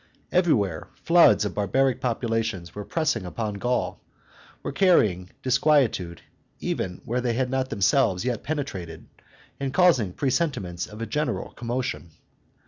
Everywhere 0.31 0.87
floods 0.95 1.45
of 1.45 1.53
barbaric 1.53 2.01
populations 2.01 2.73
were 2.73 2.83
pressing 2.83 3.23
upon 3.23 3.53
Gaul, 3.59 4.01
were 4.63 4.71
carrying 4.71 5.29
disgnietude 5.43 6.21
even 6.59 7.01
where 7.05 7.21
they 7.21 7.33
had 7.33 7.51
not 7.51 7.69
themselves 7.69 8.25
yet 8.25 8.41
penetrated, 8.41 9.05
and 9.59 9.71
causing 9.71 10.11
presentiments 10.13 10.87
of 10.87 11.03
a 11.03 11.05
general 11.05 11.51
commotion. 11.51 12.09